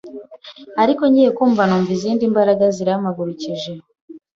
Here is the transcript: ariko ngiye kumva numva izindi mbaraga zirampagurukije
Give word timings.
ariko 0.81 1.01
ngiye 1.09 1.29
kumva 1.37 1.61
numva 1.67 1.91
izindi 1.97 2.23
mbaraga 2.33 2.65
zirampagurukije 2.75 3.71